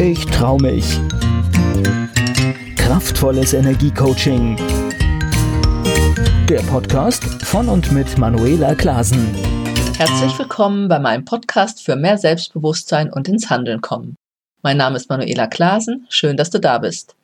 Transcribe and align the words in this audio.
Ich 0.00 0.24
trau 0.26 0.58
mich. 0.58 1.00
Kraftvolles 2.76 3.52
Energiecoaching. 3.52 4.56
Der 6.48 6.60
Podcast 6.60 7.24
von 7.44 7.68
und 7.68 7.90
mit 7.90 8.16
Manuela 8.16 8.76
Klasen. 8.76 9.34
Herzlich 9.96 10.38
willkommen 10.38 10.86
bei 10.86 11.00
meinem 11.00 11.24
Podcast 11.24 11.82
für 11.82 11.96
mehr 11.96 12.16
Selbstbewusstsein 12.16 13.12
und 13.12 13.26
ins 13.26 13.50
Handeln 13.50 13.80
kommen. 13.80 14.14
Mein 14.62 14.76
Name 14.76 14.96
ist 14.96 15.10
Manuela 15.10 15.48
Klasen. 15.48 16.06
Schön, 16.10 16.36
dass 16.36 16.50
du 16.50 16.60
da 16.60 16.78
bist. 16.78 17.16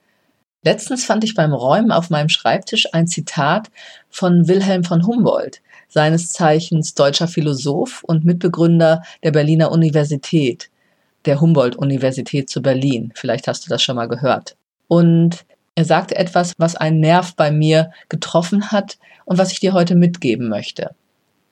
Letztens 0.64 1.04
fand 1.04 1.22
ich 1.22 1.36
beim 1.36 1.52
Räumen 1.52 1.92
auf 1.92 2.10
meinem 2.10 2.28
Schreibtisch 2.28 2.92
ein 2.92 3.06
Zitat 3.06 3.70
von 4.10 4.48
Wilhelm 4.48 4.82
von 4.82 5.06
Humboldt, 5.06 5.60
seines 5.88 6.32
Zeichens 6.32 6.94
deutscher 6.94 7.28
Philosoph 7.28 8.02
und 8.02 8.24
Mitbegründer 8.24 9.04
der 9.22 9.30
Berliner 9.30 9.70
Universität 9.70 10.70
der 11.26 11.40
Humboldt-Universität 11.40 12.50
zu 12.50 12.62
Berlin. 12.62 13.12
Vielleicht 13.14 13.48
hast 13.48 13.64
du 13.64 13.70
das 13.70 13.82
schon 13.82 13.96
mal 13.96 14.08
gehört. 14.08 14.56
Und 14.88 15.44
er 15.74 15.84
sagte 15.84 16.16
etwas, 16.16 16.52
was 16.58 16.76
einen 16.76 17.00
Nerv 17.00 17.34
bei 17.34 17.50
mir 17.50 17.90
getroffen 18.08 18.70
hat 18.70 18.98
und 19.24 19.38
was 19.38 19.52
ich 19.52 19.60
dir 19.60 19.72
heute 19.72 19.94
mitgeben 19.94 20.48
möchte. 20.48 20.94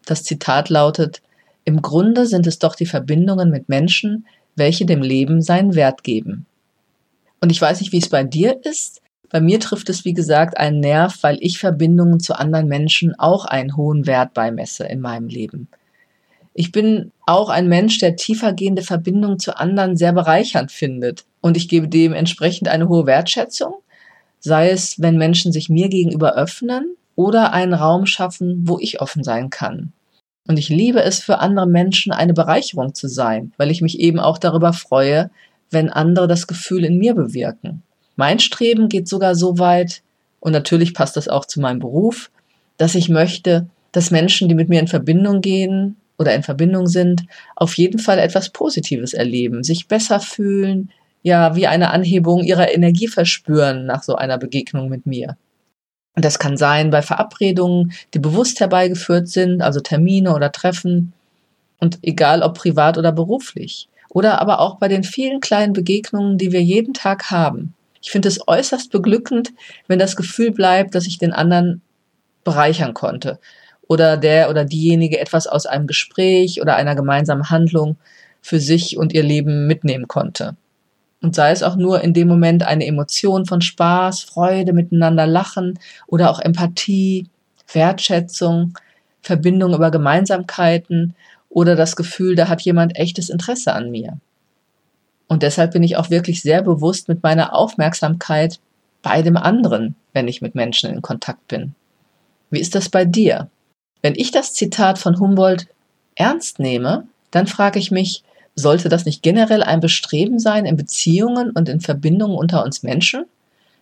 Das 0.06 0.24
Zitat 0.24 0.68
lautet, 0.68 1.22
im 1.64 1.82
Grunde 1.82 2.26
sind 2.26 2.46
es 2.46 2.58
doch 2.58 2.74
die 2.74 2.86
Verbindungen 2.86 3.50
mit 3.50 3.68
Menschen, 3.68 4.26
welche 4.56 4.84
dem 4.84 5.02
Leben 5.02 5.42
seinen 5.42 5.74
Wert 5.74 6.02
geben. 6.02 6.46
Und 7.40 7.50
ich 7.50 7.60
weiß 7.60 7.80
nicht, 7.80 7.92
wie 7.92 7.98
es 7.98 8.08
bei 8.08 8.24
dir 8.24 8.64
ist. 8.64 9.00
Bei 9.30 9.40
mir 9.40 9.58
trifft 9.60 9.88
es, 9.88 10.04
wie 10.04 10.12
gesagt, 10.12 10.58
einen 10.58 10.80
Nerv, 10.80 11.18
weil 11.22 11.38
ich 11.40 11.58
Verbindungen 11.58 12.20
zu 12.20 12.34
anderen 12.34 12.68
Menschen 12.68 13.18
auch 13.18 13.44
einen 13.44 13.76
hohen 13.76 14.06
Wert 14.06 14.34
beimesse 14.34 14.84
in 14.84 15.00
meinem 15.00 15.28
Leben. 15.28 15.68
Ich 16.54 16.72
bin 16.72 17.12
auch 17.26 17.48
ein 17.48 17.68
Mensch, 17.68 17.98
der 17.98 18.16
tiefergehende 18.16 18.82
Verbindungen 18.82 19.38
zu 19.38 19.56
anderen 19.56 19.96
sehr 19.96 20.12
bereichernd 20.12 20.70
findet. 20.70 21.24
Und 21.40 21.56
ich 21.56 21.68
gebe 21.68 21.88
dem 21.88 22.12
entsprechend 22.12 22.68
eine 22.68 22.88
hohe 22.88 23.06
Wertschätzung, 23.06 23.74
sei 24.38 24.70
es, 24.70 25.00
wenn 25.00 25.16
Menschen 25.16 25.52
sich 25.52 25.68
mir 25.68 25.88
gegenüber 25.88 26.34
öffnen 26.34 26.96
oder 27.16 27.52
einen 27.52 27.74
Raum 27.74 28.06
schaffen, 28.06 28.62
wo 28.66 28.78
ich 28.78 29.00
offen 29.00 29.24
sein 29.24 29.50
kann. 29.50 29.92
Und 30.46 30.58
ich 30.58 30.68
liebe 30.68 31.02
es, 31.02 31.20
für 31.20 31.38
andere 31.38 31.66
Menschen 31.66 32.12
eine 32.12 32.34
Bereicherung 32.34 32.94
zu 32.94 33.08
sein, 33.08 33.52
weil 33.56 33.70
ich 33.70 33.80
mich 33.80 34.00
eben 34.00 34.18
auch 34.18 34.38
darüber 34.38 34.72
freue, 34.72 35.30
wenn 35.70 35.88
andere 35.88 36.26
das 36.28 36.46
Gefühl 36.46 36.84
in 36.84 36.98
mir 36.98 37.14
bewirken. 37.14 37.82
Mein 38.16 38.40
Streben 38.40 38.88
geht 38.88 39.08
sogar 39.08 39.34
so 39.34 39.58
weit, 39.58 40.02
und 40.40 40.52
natürlich 40.52 40.92
passt 40.92 41.16
das 41.16 41.28
auch 41.28 41.44
zu 41.44 41.60
meinem 41.60 41.78
Beruf, 41.78 42.30
dass 42.76 42.96
ich 42.96 43.08
möchte, 43.08 43.68
dass 43.92 44.10
Menschen, 44.10 44.48
die 44.48 44.54
mit 44.54 44.68
mir 44.68 44.80
in 44.80 44.88
Verbindung 44.88 45.40
gehen, 45.40 45.96
oder 46.22 46.34
in 46.34 46.42
Verbindung 46.42 46.86
sind, 46.86 47.24
auf 47.54 47.76
jeden 47.76 47.98
Fall 47.98 48.18
etwas 48.18 48.48
Positives 48.48 49.12
erleben, 49.12 49.62
sich 49.62 49.88
besser 49.88 50.20
fühlen, 50.20 50.90
ja, 51.22 51.54
wie 51.54 51.66
eine 51.66 51.90
Anhebung 51.90 52.42
ihrer 52.42 52.72
Energie 52.72 53.08
verspüren 53.08 53.84
nach 53.84 54.02
so 54.02 54.16
einer 54.16 54.38
Begegnung 54.38 54.88
mit 54.88 55.04
mir. 55.04 55.36
Und 56.14 56.24
das 56.24 56.38
kann 56.38 56.56
sein 56.56 56.90
bei 56.90 57.02
Verabredungen, 57.02 57.92
die 58.14 58.18
bewusst 58.18 58.60
herbeigeführt 58.60 59.28
sind, 59.28 59.62
also 59.62 59.80
Termine 59.80 60.34
oder 60.34 60.50
Treffen, 60.50 61.12
und 61.78 61.98
egal 62.02 62.42
ob 62.42 62.56
privat 62.56 62.96
oder 62.96 63.12
beruflich. 63.12 63.88
Oder 64.08 64.40
aber 64.40 64.60
auch 64.60 64.76
bei 64.78 64.88
den 64.88 65.04
vielen 65.04 65.40
kleinen 65.40 65.72
Begegnungen, 65.72 66.38
die 66.38 66.52
wir 66.52 66.62
jeden 66.62 66.94
Tag 66.94 67.30
haben. 67.30 67.74
Ich 68.00 68.10
finde 68.10 68.28
es 68.28 68.46
äußerst 68.46 68.90
beglückend, 68.92 69.52
wenn 69.88 69.98
das 69.98 70.16
Gefühl 70.16 70.52
bleibt, 70.52 70.94
dass 70.94 71.06
ich 71.06 71.18
den 71.18 71.32
anderen 71.32 71.82
bereichern 72.44 72.94
konnte 72.94 73.38
oder 73.88 74.16
der 74.16 74.50
oder 74.50 74.64
diejenige 74.64 75.20
etwas 75.20 75.46
aus 75.46 75.66
einem 75.66 75.86
Gespräch 75.86 76.60
oder 76.60 76.76
einer 76.76 76.94
gemeinsamen 76.94 77.50
Handlung 77.50 77.96
für 78.40 78.60
sich 78.60 78.96
und 78.96 79.12
ihr 79.12 79.22
Leben 79.22 79.66
mitnehmen 79.66 80.08
konnte. 80.08 80.56
Und 81.22 81.36
sei 81.36 81.52
es 81.52 81.62
auch 81.62 81.76
nur 81.76 82.00
in 82.02 82.14
dem 82.14 82.26
Moment 82.26 82.64
eine 82.64 82.86
Emotion 82.86 83.46
von 83.46 83.60
Spaß, 83.60 84.22
Freude, 84.22 84.72
miteinander 84.72 85.26
lachen 85.26 85.78
oder 86.08 86.30
auch 86.30 86.40
Empathie, 86.40 87.28
Wertschätzung, 87.72 88.74
Verbindung 89.22 89.72
über 89.72 89.92
Gemeinsamkeiten 89.92 91.14
oder 91.48 91.76
das 91.76 91.94
Gefühl, 91.94 92.34
da 92.34 92.48
hat 92.48 92.62
jemand 92.62 92.96
echtes 92.96 93.30
Interesse 93.30 93.72
an 93.72 93.90
mir. 93.90 94.18
Und 95.28 95.42
deshalb 95.42 95.72
bin 95.72 95.82
ich 95.82 95.96
auch 95.96 96.10
wirklich 96.10 96.42
sehr 96.42 96.62
bewusst 96.62 97.08
mit 97.08 97.22
meiner 97.22 97.54
Aufmerksamkeit 97.54 98.58
bei 99.00 99.22
dem 99.22 99.36
anderen, 99.36 99.94
wenn 100.12 100.28
ich 100.28 100.42
mit 100.42 100.54
Menschen 100.54 100.90
in 100.90 101.02
Kontakt 101.02 101.46
bin. 101.48 101.74
Wie 102.50 102.60
ist 102.60 102.74
das 102.74 102.88
bei 102.88 103.04
dir? 103.04 103.48
Wenn 104.02 104.14
ich 104.16 104.32
das 104.32 104.52
Zitat 104.52 104.98
von 104.98 105.18
Humboldt 105.18 105.68
ernst 106.16 106.58
nehme, 106.58 107.06
dann 107.30 107.46
frage 107.46 107.78
ich 107.78 107.90
mich, 107.90 108.22
sollte 108.54 108.88
das 108.88 109.06
nicht 109.06 109.22
generell 109.22 109.62
ein 109.62 109.80
Bestreben 109.80 110.38
sein 110.38 110.66
in 110.66 110.76
Beziehungen 110.76 111.50
und 111.50 111.68
in 111.68 111.80
Verbindungen 111.80 112.36
unter 112.36 112.64
uns 112.64 112.82
Menschen, 112.82 113.24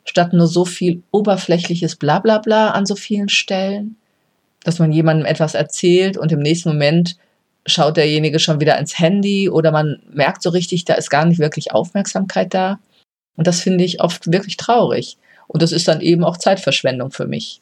statt 0.05 0.33
nur 0.33 0.47
so 0.47 0.65
viel 0.65 1.03
oberflächliches 1.11 1.97
Blablabla 1.97 2.71
an 2.71 2.87
so 2.87 2.95
vielen 2.95 3.29
Stellen, 3.29 3.97
dass 4.63 4.79
man 4.79 4.93
jemandem 4.93 5.27
etwas 5.27 5.55
erzählt 5.55 6.17
und 6.17 6.31
im 6.31 6.41
nächsten 6.41 6.69
Moment 6.69 7.17
schaut 7.67 7.97
derjenige 7.97 8.39
schon 8.39 8.61
wieder 8.61 8.79
ins 8.79 8.99
Handy 8.99 9.49
oder 9.49 9.73
man 9.73 10.03
merkt 10.13 10.43
so 10.43 10.51
richtig, 10.51 10.85
da 10.85 10.95
ist 10.95 11.11
gar 11.11 11.25
nicht 11.25 11.39
wirklich 11.39 11.73
Aufmerksamkeit 11.73 12.55
da. 12.55 12.79
Und 13.37 13.47
das 13.47 13.61
finde 13.61 13.85
ich 13.85 14.01
oft 14.01 14.31
wirklich 14.31 14.57
traurig. 14.57 15.17
Und 15.47 15.63
das 15.63 15.73
ist 15.73 15.89
dann 15.89 16.01
eben 16.01 16.25
auch 16.25 16.37
Zeitverschwendung 16.37 17.11
für 17.11 17.27
mich. 17.27 17.61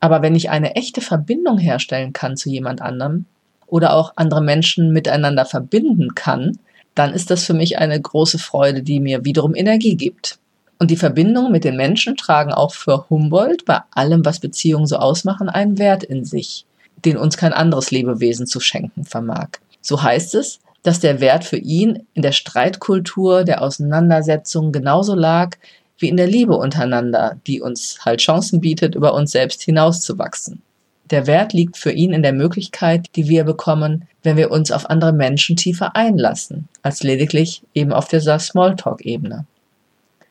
Aber 0.00 0.22
wenn 0.22 0.34
ich 0.34 0.50
eine 0.50 0.76
echte 0.76 1.00
Verbindung 1.00 1.58
herstellen 1.58 2.12
kann 2.12 2.36
zu 2.36 2.48
jemand 2.48 2.80
anderem 2.80 3.26
oder 3.66 3.94
auch 3.94 4.14
andere 4.16 4.42
Menschen 4.42 4.92
miteinander 4.92 5.44
verbinden 5.44 6.14
kann, 6.14 6.58
dann 6.94 7.12
ist 7.12 7.30
das 7.30 7.44
für 7.44 7.54
mich 7.54 7.78
eine 7.78 8.00
große 8.00 8.38
Freude, 8.38 8.82
die 8.82 8.98
mir 8.98 9.24
wiederum 9.24 9.54
Energie 9.54 9.96
gibt. 9.96 10.38
Und 10.78 10.90
die 10.90 10.96
Verbindungen 10.96 11.52
mit 11.52 11.64
den 11.64 11.76
Menschen 11.76 12.16
tragen 12.16 12.52
auch 12.52 12.74
für 12.74 13.08
Humboldt 13.10 13.66
bei 13.66 13.80
allem, 13.90 14.24
was 14.24 14.40
Beziehungen 14.40 14.86
so 14.86 14.96
ausmachen, 14.96 15.50
einen 15.50 15.78
Wert 15.78 16.02
in 16.02 16.24
sich, 16.24 16.64
den 17.04 17.18
uns 17.18 17.36
kein 17.36 17.52
anderes 17.52 17.90
Lebewesen 17.90 18.46
zu 18.46 18.60
schenken 18.60 19.04
vermag. 19.04 19.48
So 19.82 20.02
heißt 20.02 20.34
es, 20.34 20.60
dass 20.82 21.00
der 21.00 21.20
Wert 21.20 21.44
für 21.44 21.58
ihn 21.58 22.06
in 22.14 22.22
der 22.22 22.32
Streitkultur 22.32 23.44
der 23.44 23.62
Auseinandersetzung 23.62 24.72
genauso 24.72 25.14
lag 25.14 25.56
wie 26.00 26.08
in 26.08 26.16
der 26.16 26.26
Liebe 26.26 26.56
untereinander, 26.56 27.36
die 27.46 27.60
uns 27.60 28.04
halt 28.04 28.20
Chancen 28.20 28.60
bietet, 28.60 28.94
über 28.94 29.14
uns 29.14 29.30
selbst 29.30 29.62
hinauszuwachsen. 29.62 30.62
Der 31.10 31.26
Wert 31.26 31.52
liegt 31.52 31.76
für 31.76 31.92
ihn 31.92 32.12
in 32.12 32.22
der 32.22 32.32
Möglichkeit, 32.32 33.06
die 33.16 33.28
wir 33.28 33.44
bekommen, 33.44 34.06
wenn 34.22 34.36
wir 34.36 34.50
uns 34.50 34.70
auf 34.70 34.88
andere 34.88 35.12
Menschen 35.12 35.56
tiefer 35.56 35.96
einlassen, 35.96 36.68
als 36.82 37.02
lediglich 37.02 37.62
eben 37.74 37.92
auf 37.92 38.08
dieser 38.08 38.38
Smalltalk-Ebene. 38.38 39.44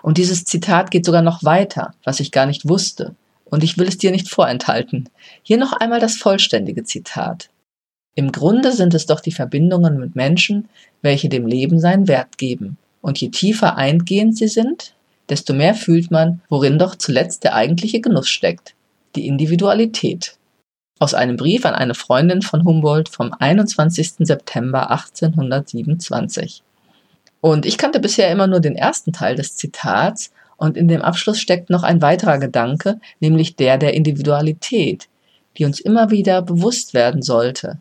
Und 0.01 0.17
dieses 0.17 0.45
Zitat 0.45 0.91
geht 0.91 1.05
sogar 1.05 1.21
noch 1.21 1.43
weiter, 1.43 1.93
was 2.03 2.19
ich 2.19 2.31
gar 2.31 2.45
nicht 2.45 2.67
wusste. 2.67 3.15
Und 3.45 3.63
ich 3.63 3.77
will 3.77 3.87
es 3.87 3.97
dir 3.97 4.11
nicht 4.11 4.29
vorenthalten. 4.29 5.09
Hier 5.43 5.57
noch 5.57 5.73
einmal 5.73 5.99
das 5.99 6.15
vollständige 6.15 6.83
Zitat. 6.83 7.49
Im 8.15 8.31
Grunde 8.31 8.71
sind 8.71 8.93
es 8.93 9.05
doch 9.05 9.19
die 9.19 9.31
Verbindungen 9.31 9.99
mit 9.99 10.15
Menschen, 10.15 10.69
welche 11.01 11.29
dem 11.29 11.45
Leben 11.45 11.79
seinen 11.79 12.07
Wert 12.07 12.37
geben. 12.37 12.77
Und 13.01 13.19
je 13.19 13.29
tiefer 13.29 13.77
eingehend 13.77 14.37
sie 14.37 14.47
sind, 14.47 14.93
desto 15.29 15.53
mehr 15.53 15.75
fühlt 15.75 16.11
man, 16.11 16.41
worin 16.49 16.79
doch 16.79 16.95
zuletzt 16.95 17.43
der 17.43 17.55
eigentliche 17.55 18.01
Genuss 18.01 18.29
steckt, 18.29 18.75
die 19.15 19.27
Individualität. 19.27 20.35
Aus 20.99 21.13
einem 21.13 21.37
Brief 21.37 21.65
an 21.65 21.75
eine 21.75 21.93
Freundin 21.93 22.41
von 22.41 22.65
Humboldt 22.65 23.09
vom 23.09 23.33
21. 23.37 24.15
September 24.19 24.91
1827. 24.91 26.63
Und 27.41 27.65
ich 27.65 27.77
kannte 27.77 27.99
bisher 28.01 28.29
immer 28.31 28.47
nur 28.47 28.59
den 28.59 28.75
ersten 28.75 29.13
Teil 29.13 29.35
des 29.35 29.55
Zitats 29.55 30.31
und 30.57 30.75
in 30.75 30.89
dem 30.89 31.01
Abschluss 31.01 31.39
steckt 31.39 31.69
noch 31.69 31.83
ein 31.83 32.01
weiterer 32.01 32.37
Gedanke, 32.37 32.99
nämlich 33.21 33.55
der 33.55 33.77
der 33.77 33.93
Individualität, 33.93 35.07
die 35.57 35.63
uns 35.63 35.79
immer 35.79 36.11
wieder 36.11 36.41
bewusst 36.41 36.93
werden 36.93 37.21
sollte 37.21 37.79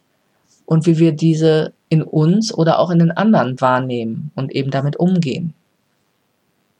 und 0.64 0.86
wie 0.86 0.98
wir 0.98 1.12
diese 1.12 1.72
in 1.88 2.02
uns 2.02 2.54
oder 2.54 2.78
auch 2.78 2.90
in 2.90 3.00
den 3.00 3.10
anderen 3.10 3.60
wahrnehmen 3.60 4.30
und 4.36 4.52
eben 4.52 4.70
damit 4.70 4.96
umgehen. 4.96 5.54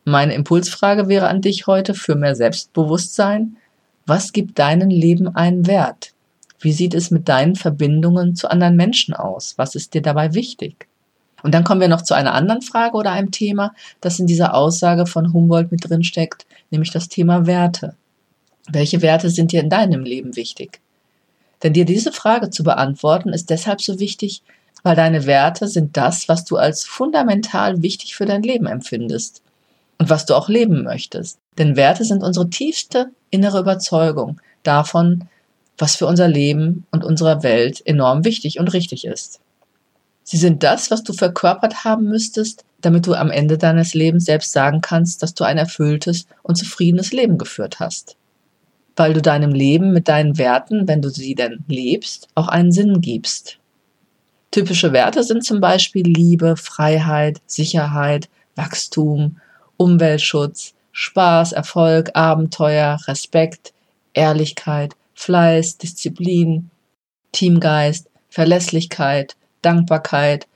Meine 0.08 0.32
Impulsfrage 0.32 1.06
wäre 1.08 1.28
an 1.28 1.42
dich 1.42 1.66
heute 1.66 1.92
für 1.92 2.14
mehr 2.14 2.34
Selbstbewusstsein. 2.34 3.58
Was 4.06 4.32
gibt 4.32 4.58
deinem 4.58 4.88
Leben 4.88 5.36
einen 5.36 5.66
Wert? 5.66 6.14
Wie 6.58 6.72
sieht 6.72 6.94
es 6.94 7.10
mit 7.10 7.28
deinen 7.28 7.56
Verbindungen 7.56 8.34
zu 8.34 8.50
anderen 8.50 8.74
Menschen 8.74 9.12
aus? 9.12 9.58
Was 9.58 9.74
ist 9.74 9.92
dir 9.92 10.00
dabei 10.00 10.32
wichtig? 10.32 10.88
Und 11.42 11.52
dann 11.52 11.62
kommen 11.62 11.82
wir 11.82 11.88
noch 11.88 12.00
zu 12.00 12.14
einer 12.14 12.32
anderen 12.32 12.62
Frage 12.62 12.96
oder 12.96 13.12
einem 13.12 13.32
Thema, 13.32 13.74
das 14.00 14.18
in 14.18 14.26
dieser 14.26 14.54
Aussage 14.54 15.04
von 15.04 15.34
Humboldt 15.34 15.70
mit 15.70 15.86
drin 15.86 16.02
steckt, 16.02 16.46
nämlich 16.70 16.90
das 16.90 17.10
Thema 17.10 17.46
Werte. 17.46 17.94
Welche 18.66 19.02
Werte 19.02 19.28
sind 19.28 19.52
dir 19.52 19.60
in 19.60 19.68
deinem 19.68 20.04
Leben 20.04 20.36
wichtig? 20.36 20.80
Denn 21.62 21.74
dir 21.74 21.84
diese 21.84 22.12
Frage 22.12 22.48
zu 22.48 22.64
beantworten 22.64 23.34
ist 23.34 23.50
deshalb 23.50 23.82
so 23.82 24.00
wichtig, 24.00 24.42
weil 24.82 24.96
deine 24.96 25.26
Werte 25.26 25.68
sind 25.68 25.98
das, 25.98 26.30
was 26.30 26.46
du 26.46 26.56
als 26.56 26.84
fundamental 26.84 27.82
wichtig 27.82 28.14
für 28.14 28.24
dein 28.24 28.42
Leben 28.42 28.64
empfindest 28.64 29.42
und 29.98 30.10
was 30.10 30.26
du 30.26 30.34
auch 30.34 30.48
leben 30.48 30.84
möchtest. 30.84 31.38
Denn 31.58 31.76
Werte 31.76 32.04
sind 32.04 32.22
unsere 32.22 32.48
tiefste 32.48 33.10
innere 33.30 33.60
Überzeugung 33.60 34.40
davon, 34.62 35.28
was 35.76 35.96
für 35.96 36.06
unser 36.06 36.28
Leben 36.28 36.86
und 36.90 37.04
unserer 37.04 37.42
Welt 37.42 37.82
enorm 37.84 38.24
wichtig 38.24 38.58
und 38.58 38.72
richtig 38.72 39.04
ist. 39.04 39.40
Sie 40.24 40.36
sind 40.36 40.62
das, 40.62 40.90
was 40.90 41.02
du 41.02 41.12
verkörpert 41.12 41.84
haben 41.84 42.04
müsstest, 42.04 42.64
damit 42.80 43.06
du 43.06 43.14
am 43.14 43.30
Ende 43.30 43.58
deines 43.58 43.94
Lebens 43.94 44.24
selbst 44.24 44.52
sagen 44.52 44.80
kannst, 44.80 45.22
dass 45.22 45.34
du 45.34 45.44
ein 45.44 45.58
erfülltes 45.58 46.26
und 46.42 46.56
zufriedenes 46.56 47.12
Leben 47.12 47.38
geführt 47.38 47.80
hast. 47.80 48.16
Weil 48.94 49.14
du 49.14 49.22
deinem 49.22 49.52
Leben 49.52 49.92
mit 49.92 50.08
deinen 50.08 50.38
Werten, 50.38 50.86
wenn 50.86 51.00
du 51.00 51.08
sie 51.08 51.34
denn 51.34 51.64
lebst, 51.66 52.28
auch 52.34 52.48
einen 52.48 52.72
Sinn 52.72 53.00
gibst. 53.00 53.58
Typische 54.50 54.92
Werte 54.92 55.22
sind 55.22 55.44
zum 55.44 55.60
Beispiel 55.60 56.06
Liebe, 56.06 56.56
Freiheit, 56.56 57.40
Sicherheit, 57.46 58.28
Wachstum, 58.54 59.38
Umweltschutz, 59.78 60.74
Spaß, 60.92 61.52
Erfolg, 61.52 62.10
Abenteuer, 62.14 62.98
Respekt, 63.06 63.72
Ehrlichkeit, 64.12 64.94
Fleiß, 65.14 65.78
Disziplin, 65.78 66.70
Teamgeist, 67.32 68.10
Verlässlichkeit, 68.28 69.36
Dankbarkeit 69.62 70.46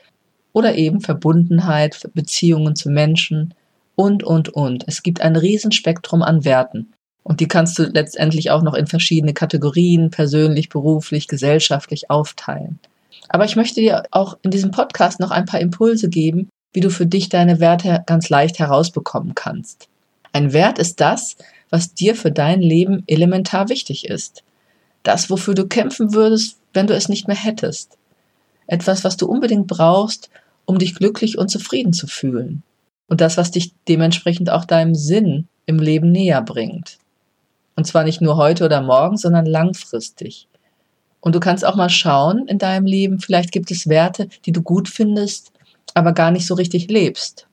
oder 0.53 0.75
eben 0.75 1.01
Verbundenheit, 1.01 2.11
Beziehungen 2.13 2.77
zu 2.77 2.91
Menschen 2.91 3.55
und, 3.95 4.23
und, 4.23 4.51
und. 4.51 4.85
Es 4.87 5.03
gibt 5.03 5.21
ein 5.21 5.37
Riesenspektrum 5.37 6.23
an 6.23 6.45
Werten. 6.45 6.93
Und 7.25 7.41
die 7.41 7.49
kannst 7.49 7.79
du 7.79 7.85
letztendlich 7.85 8.51
auch 8.51 8.63
noch 8.63 8.75
in 8.75 8.89
verschiedene 8.89 9.33
Kategorien, 9.33 10.11
persönlich, 10.11 10.69
beruflich, 10.69 11.29
gesellschaftlich 11.29 12.11
aufteilen. 12.11 12.81
Aber 13.29 13.45
ich 13.45 13.57
möchte 13.57 13.81
dir 13.81 14.03
auch 14.11 14.37
in 14.43 14.51
diesem 14.51 14.73
Podcast 14.73 15.21
noch 15.21 15.31
ein 15.31 15.45
paar 15.45 15.61
Impulse 15.61 16.09
geben, 16.09 16.49
wie 16.73 16.81
du 16.81 16.91
für 16.91 17.07
dich 17.07 17.29
deine 17.29 17.61
Werte 17.61 18.03
ganz 18.07 18.29
leicht 18.29 18.59
herausbekommen 18.59 19.35
kannst. 19.35 19.89
Ein 20.33 20.53
Wert 20.53 20.79
ist 20.79 21.01
das, 21.01 21.37
was 21.71 21.95
dir 21.95 22.15
für 22.15 22.33
dein 22.33 22.61
Leben 22.61 23.03
elementar 23.07 23.69
wichtig 23.69 24.07
ist. 24.07 24.43
Das, 25.03 25.31
wofür 25.31 25.55
du 25.55 25.67
kämpfen 25.67 26.15
würdest, 26.15 26.59
wenn 26.73 26.87
du 26.87 26.95
es 26.95 27.09
nicht 27.09 27.29
mehr 27.29 27.37
hättest. 27.37 27.99
Etwas, 28.67 29.05
was 29.05 29.17
du 29.17 29.27
unbedingt 29.27 29.67
brauchst, 29.67 30.31
um 30.65 30.79
dich 30.79 30.95
glücklich 30.95 31.39
und 31.39 31.49
zufrieden 31.49 31.93
zu 31.93 32.07
fühlen. 32.07 32.63
Und 33.09 33.21
das, 33.21 33.37
was 33.37 33.51
dich 33.51 33.73
dementsprechend 33.89 34.51
auch 34.51 34.65
deinem 34.65 34.95
Sinn 34.95 35.49
im 35.67 35.79
Leben 35.79 36.11
näher 36.13 36.41
bringt. 36.41 36.99
Und 37.77 37.87
zwar 37.87 38.05
nicht 38.05 38.21
nur 38.21 38.37
heute 38.37 38.65
oder 38.65 38.81
morgen, 38.81 39.17
sondern 39.17 39.47
langfristig. 39.47 40.49
Und 41.21 41.35
du 41.35 41.41
kannst 41.41 41.65
auch 41.65 41.77
mal 41.77 41.89
schauen 41.89 42.47
in 42.49 42.59
deinem 42.59 42.87
Leben, 42.87 43.21
vielleicht 43.21 43.53
gibt 43.53 43.71
es 43.71 43.89
Werte, 43.89 44.29
die 44.45 44.53
du 44.53 44.63
gut 44.63 44.89
findest, 44.89 45.52
aber 45.95 46.13
gar 46.13 46.31
nicht 46.31 46.47
so 46.47 46.55
richtig 46.55 46.91
lebst. 46.91 47.47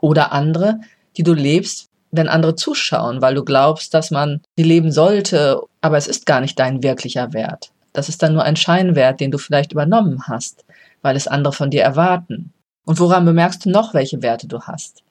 Oder 0.00 0.32
andere, 0.32 0.80
die 1.16 1.22
du 1.22 1.32
lebst, 1.32 1.88
wenn 2.10 2.28
andere 2.28 2.54
zuschauen, 2.54 3.20
weil 3.20 3.34
du 3.34 3.44
glaubst, 3.44 3.94
dass 3.94 4.10
man 4.10 4.40
sie 4.56 4.62
leben 4.62 4.92
sollte, 4.92 5.60
aber 5.80 5.96
es 5.96 6.06
ist 6.06 6.26
gar 6.26 6.40
nicht 6.40 6.58
dein 6.58 6.82
wirklicher 6.82 7.32
Wert. 7.32 7.70
Das 7.92 8.08
ist 8.08 8.22
dann 8.22 8.34
nur 8.34 8.42
ein 8.42 8.56
Scheinwert, 8.56 9.20
den 9.20 9.30
du 9.30 9.38
vielleicht 9.38 9.72
übernommen 9.72 10.24
hast, 10.28 10.64
weil 11.02 11.16
es 11.16 11.28
andere 11.28 11.52
von 11.52 11.70
dir 11.70 11.82
erwarten. 11.82 12.52
Und 12.84 13.00
woran 13.00 13.24
bemerkst 13.24 13.64
du 13.64 13.70
noch, 13.70 13.94
welche 13.94 14.22
Werte 14.22 14.46
du 14.46 14.60
hast? 14.60 15.02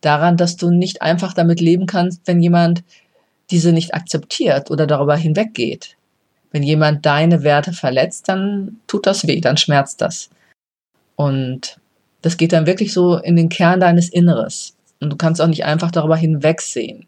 Daran, 0.00 0.36
dass 0.36 0.56
du 0.56 0.70
nicht 0.70 1.02
einfach 1.02 1.32
damit 1.32 1.60
leben 1.60 1.86
kannst, 1.86 2.22
wenn 2.26 2.40
jemand 2.40 2.84
diese 3.50 3.72
nicht 3.72 3.94
akzeptiert 3.94 4.70
oder 4.70 4.86
darüber 4.86 5.16
hinweggeht. 5.16 5.96
Wenn 6.52 6.62
jemand 6.62 7.04
deine 7.04 7.42
Werte 7.42 7.72
verletzt, 7.72 8.28
dann 8.28 8.76
tut 8.86 9.06
das 9.06 9.26
weh, 9.26 9.40
dann 9.40 9.56
schmerzt 9.56 10.00
das. 10.00 10.30
Und 11.16 11.78
das 12.24 12.38
geht 12.38 12.54
dann 12.54 12.66
wirklich 12.66 12.94
so 12.94 13.18
in 13.18 13.36
den 13.36 13.50
Kern 13.50 13.80
deines 13.80 14.08
Inneres. 14.08 14.74
Und 14.98 15.10
du 15.10 15.16
kannst 15.16 15.42
auch 15.42 15.46
nicht 15.46 15.66
einfach 15.66 15.90
darüber 15.90 16.16
hinwegsehen. 16.16 17.04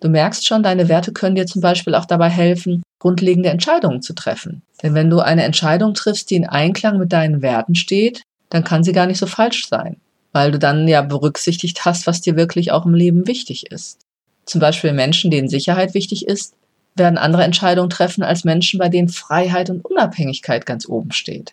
Du 0.00 0.08
merkst 0.08 0.46
schon, 0.46 0.62
deine 0.62 0.88
Werte 0.88 1.12
können 1.12 1.34
dir 1.34 1.44
zum 1.44 1.60
Beispiel 1.60 1.94
auch 1.94 2.06
dabei 2.06 2.30
helfen, 2.30 2.82
grundlegende 2.98 3.50
Entscheidungen 3.50 4.00
zu 4.00 4.14
treffen. 4.14 4.62
Denn 4.82 4.94
wenn 4.94 5.10
du 5.10 5.20
eine 5.20 5.42
Entscheidung 5.42 5.92
triffst, 5.92 6.30
die 6.30 6.36
in 6.36 6.46
Einklang 6.46 6.98
mit 6.98 7.12
deinen 7.12 7.42
Werten 7.42 7.74
steht, 7.74 8.22
dann 8.48 8.64
kann 8.64 8.84
sie 8.84 8.92
gar 8.92 9.04
nicht 9.04 9.18
so 9.18 9.26
falsch 9.26 9.68
sein, 9.68 9.98
weil 10.32 10.50
du 10.50 10.58
dann 10.58 10.88
ja 10.88 11.02
berücksichtigt 11.02 11.84
hast, 11.84 12.06
was 12.06 12.22
dir 12.22 12.34
wirklich 12.36 12.72
auch 12.72 12.86
im 12.86 12.94
Leben 12.94 13.26
wichtig 13.26 13.70
ist. 13.70 13.98
Zum 14.46 14.62
Beispiel 14.62 14.94
Menschen, 14.94 15.30
denen 15.30 15.48
Sicherheit 15.48 15.92
wichtig 15.92 16.26
ist, 16.26 16.54
werden 16.94 17.18
andere 17.18 17.44
Entscheidungen 17.44 17.90
treffen 17.90 18.22
als 18.22 18.44
Menschen, 18.44 18.78
bei 18.78 18.88
denen 18.88 19.10
Freiheit 19.10 19.68
und 19.68 19.84
Unabhängigkeit 19.84 20.64
ganz 20.64 20.88
oben 20.88 21.12
steht. 21.12 21.52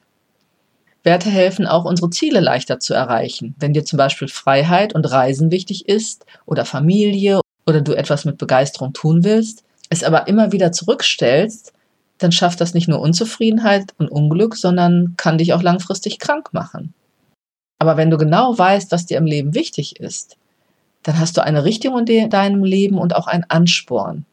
Werte 1.05 1.29
helfen 1.29 1.67
auch, 1.67 1.85
unsere 1.85 2.09
Ziele 2.09 2.39
leichter 2.39 2.79
zu 2.79 2.93
erreichen. 2.93 3.55
Wenn 3.59 3.73
dir 3.73 3.85
zum 3.85 3.97
Beispiel 3.97 4.27
Freiheit 4.27 4.95
und 4.95 5.05
Reisen 5.05 5.51
wichtig 5.51 5.87
ist 5.87 6.25
oder 6.45 6.65
Familie 6.65 7.41
oder 7.67 7.81
du 7.81 7.93
etwas 7.93 8.25
mit 8.25 8.37
Begeisterung 8.39 8.91
tun 8.91 9.23
willst, 9.23 9.63
es 9.89 10.03
aber 10.03 10.27
immer 10.27 10.51
wieder 10.51 10.71
zurückstellst, 10.71 11.73
dann 12.17 12.31
schafft 12.31 12.59
das 12.59 12.73
nicht 12.73 12.87
nur 12.87 13.01
Unzufriedenheit 13.01 13.93
und 13.97 14.09
Unglück, 14.09 14.55
sondern 14.55 15.13
kann 15.15 15.37
dich 15.37 15.53
auch 15.53 15.61
langfristig 15.61 16.17
krank 16.17 16.53
machen. 16.53 16.93
Aber 17.77 17.97
wenn 17.97 18.09
du 18.09 18.17
genau 18.17 18.57
weißt, 18.57 18.91
was 18.91 19.05
dir 19.05 19.17
im 19.17 19.25
Leben 19.25 19.53
wichtig 19.53 19.99
ist, 19.99 20.37
dann 21.03 21.19
hast 21.19 21.37
du 21.37 21.43
eine 21.43 21.65
Richtung 21.65 22.07
in 22.07 22.29
deinem 22.29 22.63
Leben 22.63 22.97
und 22.97 23.15
auch 23.15 23.27
einen 23.27 23.43
Ansporn. 23.47 24.25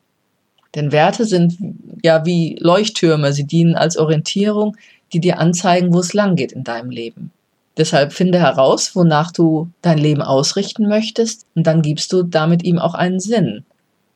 Denn 0.75 0.91
Werte 0.91 1.27
sind 1.27 1.59
ja 2.03 2.25
wie 2.25 2.57
Leuchttürme, 2.59 3.35
sie 3.35 3.45
dienen 3.45 3.75
als 3.75 3.99
Orientierung, 3.99 4.77
die 5.13 5.21
dir 5.21 5.39
anzeigen, 5.39 5.93
wo 5.93 6.01
es 6.01 6.15
lang 6.15 6.37
geht 6.37 6.53
in 6.53 6.65
deinem 6.65 6.91
Leben. 6.91 7.33
Deshalb 7.77 8.13
finde 8.13 8.39
heraus, 8.39 8.95
wonach 8.95 9.33
du 9.33 9.71
dein 9.81 9.99
Leben 9.99 10.23
ausrichten 10.23 10.89
möchtest 10.89 11.47
und 11.55 11.67
dann 11.67 11.83
gibst 11.83 12.13
du 12.13 12.23
damit 12.23 12.63
ihm 12.65 12.79
auch 12.79 12.95
einen 12.95 13.21
Sinn. 13.21 13.65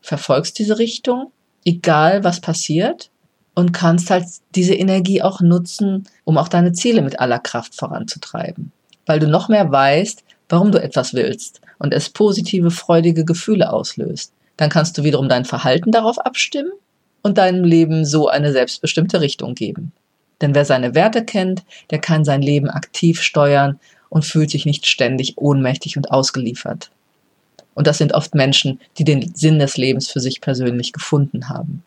Verfolgst 0.02 0.58
diese 0.58 0.78
Richtung, 0.78 1.32
egal 1.64 2.22
was 2.22 2.40
passiert 2.40 3.10
und 3.54 3.72
kannst 3.72 4.10
halt 4.10 4.26
diese 4.54 4.75
Energie 4.75 5.22
auch 5.22 5.40
nutzen, 5.40 6.04
um 6.25 6.37
auch 6.37 6.48
deine 6.48 6.72
Ziele 6.72 7.00
mit 7.00 7.19
aller 7.19 7.38
Kraft 7.38 7.75
voranzutreiben. 7.75 8.72
Weil 9.06 9.20
du 9.20 9.26
noch 9.26 9.49
mehr 9.49 9.70
weißt, 9.70 10.22
warum 10.49 10.70
du 10.70 10.81
etwas 10.81 11.14
willst 11.14 11.60
und 11.78 11.94
es 11.94 12.10
positive, 12.10 12.70
freudige 12.70 13.25
Gefühle 13.25 13.72
auslöst. 13.72 14.32
Dann 14.58 14.70
kannst 14.70 14.99
du 14.99 15.04
wiederum 15.04 15.28
dein 15.28 15.44
Verhalten 15.44 15.92
darauf 15.92 16.19
abstimmen 16.19 16.72
und 17.22 17.38
deinem 17.38 17.64
Leben 17.64 18.04
so 18.04 18.28
eine 18.28 18.52
selbstbestimmte 18.52 19.20
Richtung 19.20 19.54
geben. 19.54 19.92
Denn 20.41 20.55
wer 20.55 20.65
seine 20.65 20.94
Werte 20.94 21.25
kennt, 21.25 21.65
der 21.91 21.99
kann 21.99 22.25
sein 22.25 22.43
Leben 22.43 22.69
aktiv 22.69 23.23
steuern 23.23 23.81
und 24.09 24.25
fühlt 24.25 24.50
sich 24.50 24.67
nicht 24.67 24.87
ständig 24.87 25.38
ohnmächtig 25.38 25.97
und 25.97 26.11
ausgeliefert. 26.11 26.91
Und 27.75 27.87
das 27.87 27.99
sind 27.99 28.15
oft 28.15 28.35
Menschen, 28.35 28.81
die 28.99 29.05
den 29.05 29.35
Sinn 29.35 29.59
des 29.59 29.77
Lebens 29.77 30.11
für 30.11 30.21
sich 30.21 30.41
persönlich 30.41 30.93
gefunden 30.93 31.49
haben. 31.49 31.83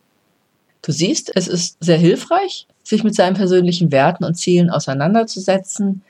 Du 0.82 0.92
siehst, 0.92 1.32
es 1.36 1.48
ist 1.48 1.78
sehr 1.80 1.98
hilfreich, 1.98 2.68
sich 2.84 3.04
mit 3.04 3.16
seinen 3.16 3.36
persönlichen 3.36 3.92
Werten 3.92 4.24
und 4.24 4.36
Zielen 4.36 4.70
auseinanderzusetzen 4.70 6.02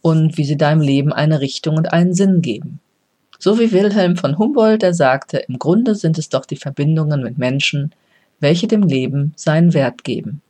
und 0.00 0.38
wie 0.38 0.44
sie 0.44 0.56
deinem 0.56 0.80
Leben 0.80 1.12
eine 1.12 1.40
Richtung 1.40 1.76
und 1.76 1.92
einen 1.92 2.14
Sinn 2.14 2.40
geben. 2.42 2.80
So 3.38 3.58
wie 3.58 3.70
Wilhelm 3.70 4.16
von 4.16 4.38
Humboldt, 4.38 4.82
der 4.82 4.94
sagte, 4.94 5.38
im 5.38 5.58
Grunde 5.58 5.94
sind 5.94 6.18
es 6.18 6.28
doch 6.28 6.44
die 6.44 6.56
Verbindungen 6.56 7.22
mit 7.22 7.38
Menschen, 7.38 7.92
welche 8.40 8.66
dem 8.66 8.82
Leben 8.82 9.32
seinen 9.36 9.74
Wert 9.74 10.04
geben. 10.04 10.42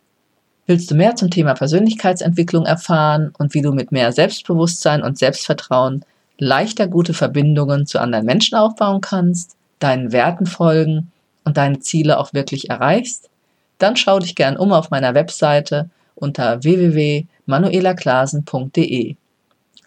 Willst 0.68 0.88
du 0.90 0.94
mehr 0.94 1.16
zum 1.16 1.30
Thema 1.30 1.54
Persönlichkeitsentwicklung 1.54 2.66
erfahren 2.66 3.32
und 3.38 3.54
wie 3.54 3.62
du 3.62 3.72
mit 3.72 3.90
mehr 3.90 4.12
Selbstbewusstsein 4.12 5.02
und 5.02 5.16
Selbstvertrauen 5.16 6.04
leichter 6.36 6.88
gute 6.88 7.14
Verbindungen 7.14 7.86
zu 7.86 7.98
anderen 7.98 8.26
Menschen 8.26 8.58
aufbauen 8.58 9.00
kannst, 9.00 9.56
deinen 9.78 10.12
Werten 10.12 10.44
folgen 10.44 11.10
und 11.44 11.56
deine 11.56 11.80
Ziele 11.80 12.18
auch 12.18 12.34
wirklich 12.34 12.68
erreichst? 12.68 13.30
Dann 13.78 13.96
schau 13.96 14.18
dich 14.18 14.34
gern 14.34 14.58
um 14.58 14.74
auf 14.74 14.90
meiner 14.90 15.14
Webseite 15.14 15.88
unter 16.14 16.62
www.manuelaklasen.de. 16.62 19.16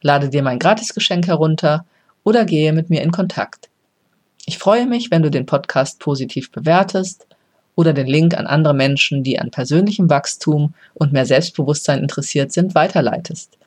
Lade 0.01 0.29
dir 0.29 0.41
mein 0.41 0.57
Gratisgeschenk 0.57 1.27
herunter 1.27 1.85
oder 2.23 2.43
gehe 2.43 2.73
mit 2.73 2.89
mir 2.89 3.03
in 3.03 3.11
Kontakt. 3.11 3.69
Ich 4.47 4.57
freue 4.57 4.88
mich, 4.88 5.11
wenn 5.11 5.21
du 5.21 5.29
den 5.29 5.45
Podcast 5.45 6.00
positiv 6.00 6.51
bewertest 6.51 7.27
oder 7.75 7.93
den 7.93 8.07
Link 8.07 8.37
an 8.37 8.47
andere 8.47 8.73
Menschen, 8.73 9.23
die 9.23 9.39
an 9.39 9.51
persönlichem 9.51 10.09
Wachstum 10.09 10.73
und 10.93 11.13
mehr 11.13 11.25
Selbstbewusstsein 11.25 11.99
interessiert 11.99 12.51
sind, 12.51 12.75
weiterleitest. 12.75 13.57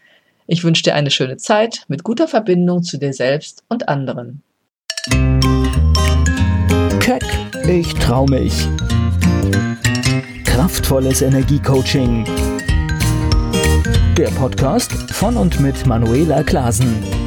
Ich 0.46 0.62
wünsche 0.62 0.82
dir 0.82 0.94
eine 0.94 1.10
schöne 1.10 1.38
Zeit 1.38 1.84
mit 1.88 2.04
guter 2.04 2.28
Verbindung 2.28 2.82
zu 2.82 2.98
dir 2.98 3.12
selbst 3.12 3.64
und 3.68 3.88
anderen. 3.88 4.42
Keck, 7.00 7.24
ich 7.66 7.94
trau 7.94 8.26
mich. 8.26 8.68
Kraftvolles 10.44 11.22
Energiecoaching. 11.22 12.24
Der 14.16 14.28
Podcast 14.28 14.92
von 15.10 15.36
und 15.36 15.60
mit 15.60 15.86
Manuela 15.86 16.42
Klasen. 16.42 17.23